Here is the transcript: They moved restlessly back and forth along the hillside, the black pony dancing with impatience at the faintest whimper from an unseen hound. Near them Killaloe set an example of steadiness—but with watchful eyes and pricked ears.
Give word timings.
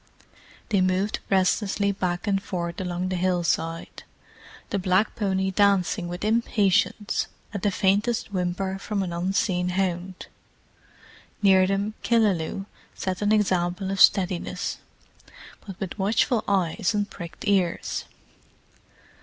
They 0.69 0.81
moved 0.81 1.19
restlessly 1.29 1.91
back 1.91 2.25
and 2.25 2.41
forth 2.41 2.81
along 2.81 3.09
the 3.09 3.15
hillside, 3.15 4.01
the 4.71 4.79
black 4.79 5.15
pony 5.15 5.51
dancing 5.51 6.07
with 6.07 6.25
impatience 6.25 7.27
at 7.53 7.61
the 7.61 7.69
faintest 7.69 8.33
whimper 8.33 8.79
from 8.79 9.03
an 9.03 9.13
unseen 9.13 9.69
hound. 9.69 10.25
Near 11.43 11.67
them 11.67 11.93
Killaloe 12.01 12.65
set 12.95 13.21
an 13.21 13.31
example 13.31 13.91
of 13.91 14.01
steadiness—but 14.01 15.79
with 15.79 15.99
watchful 15.99 16.43
eyes 16.47 16.95
and 16.95 17.07
pricked 17.07 17.47
ears. 17.47 18.05